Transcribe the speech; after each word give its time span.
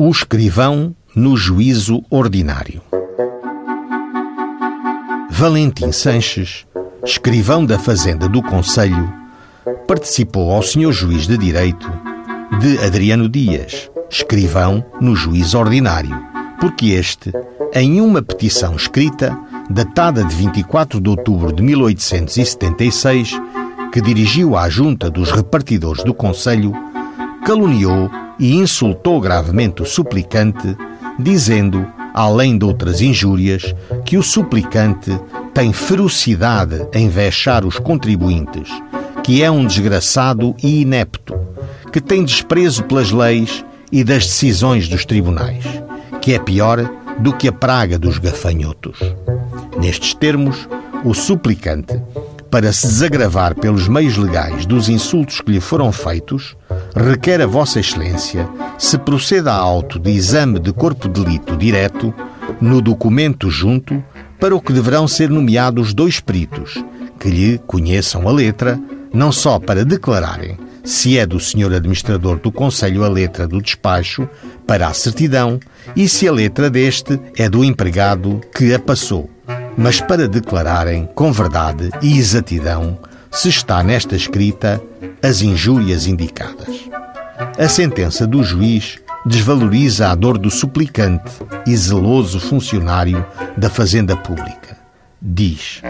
O 0.00 0.10
escrivão 0.10 0.94
no 1.12 1.36
juízo 1.36 2.04
ordinário. 2.08 2.80
Valentim 5.28 5.90
Sanches, 5.90 6.64
escrivão 7.04 7.66
da 7.66 7.80
Fazenda 7.80 8.28
do 8.28 8.40
Conselho, 8.40 9.12
participou 9.88 10.52
ao 10.52 10.62
senhor 10.62 10.92
juiz 10.92 11.26
de 11.26 11.36
direito 11.36 11.90
de 12.60 12.78
Adriano 12.78 13.28
Dias, 13.28 13.90
escrivão 14.08 14.86
no 15.00 15.16
juízo 15.16 15.58
ordinário, 15.58 16.16
porque 16.60 16.90
este, 16.90 17.32
em 17.74 18.00
uma 18.00 18.22
petição 18.22 18.76
escrita, 18.76 19.36
datada 19.68 20.22
de 20.22 20.32
24 20.36 21.00
de 21.00 21.10
outubro 21.10 21.52
de 21.52 21.60
1876, 21.60 23.32
que 23.92 24.00
dirigiu 24.00 24.56
à 24.56 24.68
junta 24.68 25.10
dos 25.10 25.32
repartidores 25.32 26.04
do 26.04 26.14
Conselho, 26.14 26.72
caluniou 27.48 28.10
e 28.38 28.56
insultou 28.56 29.18
gravemente 29.22 29.80
o 29.80 29.86
suplicante, 29.86 30.76
dizendo, 31.18 31.86
além 32.12 32.58
de 32.58 32.66
outras 32.66 33.00
injúrias, 33.00 33.74
que 34.04 34.18
o 34.18 34.22
suplicante 34.22 35.18
tem 35.54 35.72
ferocidade 35.72 36.86
em 36.92 37.08
vexar 37.08 37.64
os 37.64 37.78
contribuintes, 37.78 38.68
que 39.24 39.42
é 39.42 39.50
um 39.50 39.64
desgraçado 39.64 40.54
e 40.62 40.82
inepto, 40.82 41.40
que 41.90 42.02
tem 42.02 42.22
desprezo 42.22 42.84
pelas 42.84 43.10
leis 43.10 43.64
e 43.90 44.04
das 44.04 44.26
decisões 44.26 44.86
dos 44.86 45.06
tribunais, 45.06 45.64
que 46.20 46.34
é 46.34 46.38
pior 46.38 46.78
do 47.18 47.32
que 47.32 47.48
a 47.48 47.52
praga 47.52 47.98
dos 47.98 48.18
gafanhotos. 48.18 48.98
Nestes 49.80 50.12
termos, 50.12 50.68
o 51.02 51.14
suplicante, 51.14 51.98
para 52.50 52.74
se 52.74 52.86
desagravar 52.86 53.54
pelos 53.54 53.88
meios 53.88 54.18
legais 54.18 54.66
dos 54.66 54.90
insultos 54.90 55.40
que 55.40 55.52
lhe 55.52 55.60
foram 55.60 55.90
feitos, 55.90 56.54
requer 56.98 57.40
a 57.40 57.46
Vossa 57.46 57.78
Excelência 57.78 58.48
se 58.76 58.98
proceda 58.98 59.52
a 59.52 59.56
auto 59.56 59.98
de 59.98 60.10
exame 60.10 60.58
de 60.58 60.72
corpo 60.72 61.08
de 61.08 61.22
delito 61.22 61.56
direto 61.56 62.12
no 62.60 62.82
documento 62.82 63.50
junto 63.50 64.02
para 64.40 64.54
o 64.54 64.60
que 64.60 64.72
deverão 64.72 65.06
ser 65.06 65.30
nomeados 65.30 65.94
dois 65.94 66.18
peritos 66.20 66.82
que 67.18 67.28
lhe 67.28 67.58
conheçam 67.58 68.28
a 68.28 68.32
letra, 68.32 68.78
não 69.12 69.32
só 69.32 69.58
para 69.58 69.84
declararem 69.84 70.58
se 70.84 71.18
é 71.18 71.26
do 71.26 71.38
senhor 71.38 71.72
administrador 71.72 72.38
do 72.38 72.50
Conselho 72.50 73.04
a 73.04 73.08
letra 73.08 73.46
do 73.46 73.60
despacho 73.60 74.28
para 74.66 74.88
a 74.88 74.94
certidão 74.94 75.60
e 75.94 76.08
se 76.08 76.26
a 76.26 76.32
letra 76.32 76.70
deste 76.70 77.20
é 77.36 77.48
do 77.48 77.62
empregado 77.62 78.40
que 78.54 78.72
a 78.72 78.78
passou, 78.78 79.28
mas 79.76 80.00
para 80.00 80.26
declararem 80.26 81.08
com 81.14 81.30
verdade 81.30 81.90
e 82.00 82.18
exatidão 82.18 82.98
se 83.30 83.48
está 83.48 83.82
nesta 83.82 84.16
escrita 84.16 84.82
as 85.22 85.42
injúrias 85.42 86.06
indicadas. 86.06 86.87
A 87.38 87.68
sentença 87.68 88.26
do 88.26 88.42
juiz 88.42 88.98
desvaloriza 89.24 90.08
a 90.08 90.14
dor 90.16 90.38
do 90.38 90.50
suplicante 90.50 91.30
e 91.66 91.76
zeloso 91.76 92.40
funcionário 92.40 93.24
da 93.56 93.70
Fazenda 93.70 94.16
Pública. 94.16 94.76
Diz: 95.22 95.80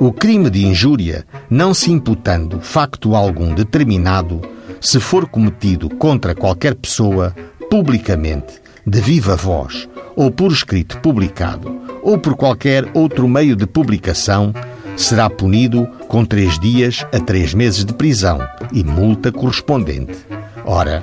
O 0.00 0.12
crime 0.12 0.50
de 0.50 0.66
injúria, 0.66 1.24
não 1.48 1.72
se 1.72 1.92
imputando 1.92 2.60
facto 2.60 3.14
algum 3.14 3.54
determinado, 3.54 4.40
se 4.80 4.98
for 4.98 5.28
cometido 5.28 5.88
contra 5.88 6.34
qualquer 6.34 6.74
pessoa, 6.74 7.32
publicamente, 7.70 8.60
de 8.84 9.00
viva 9.00 9.36
voz, 9.36 9.88
ou 10.16 10.32
por 10.32 10.50
escrito 10.50 10.98
publicado, 10.98 11.80
ou 12.02 12.18
por 12.18 12.34
qualquer 12.34 12.90
outro 12.92 13.28
meio 13.28 13.54
de 13.54 13.66
publicação, 13.66 14.52
será 14.96 15.30
punido 15.30 15.86
com 16.08 16.24
três 16.24 16.58
dias 16.58 17.06
a 17.12 17.20
três 17.20 17.54
meses 17.54 17.84
de 17.84 17.94
prisão 17.94 18.40
e 18.72 18.82
multa 18.82 19.30
correspondente. 19.30 20.29
Ora, 20.72 21.02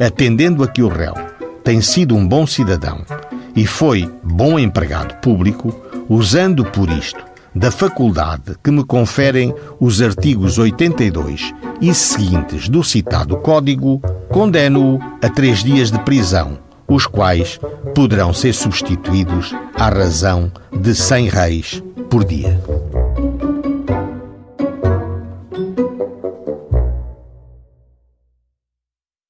atendendo 0.00 0.64
a 0.64 0.66
que 0.66 0.82
o 0.82 0.88
réu 0.88 1.14
tem 1.62 1.80
sido 1.80 2.16
um 2.16 2.26
bom 2.26 2.44
cidadão 2.44 3.04
e 3.54 3.64
foi 3.64 4.12
bom 4.24 4.58
empregado 4.58 5.14
público, 5.20 5.72
usando 6.08 6.64
por 6.64 6.90
isto 6.90 7.24
da 7.54 7.70
faculdade 7.70 8.56
que 8.60 8.72
me 8.72 8.84
conferem 8.84 9.54
os 9.78 10.02
artigos 10.02 10.58
82 10.58 11.54
e 11.80 11.94
seguintes 11.94 12.68
do 12.68 12.82
citado 12.82 13.36
Código, 13.36 14.02
condeno-o 14.30 14.98
a 15.22 15.28
três 15.28 15.62
dias 15.62 15.92
de 15.92 16.00
prisão, 16.00 16.58
os 16.88 17.06
quais 17.06 17.60
poderão 17.94 18.34
ser 18.34 18.52
substituídos 18.52 19.54
à 19.76 19.90
razão 19.90 20.50
de 20.76 20.92
100 20.92 21.28
reis 21.28 21.82
por 22.10 22.24
dia. 22.24 22.60